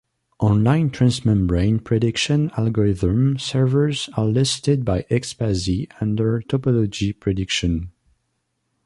Online 0.39 0.89
transmembrane 0.89 1.77
prediction 1.83 2.49
algorithm 2.57 3.37
servers 3.37 4.09
are 4.17 4.25
listed 4.25 4.83
by 4.83 5.03
Expasy 5.11 5.91
under 6.01 6.41
Topology 6.41 7.13
prediction. 7.19 7.91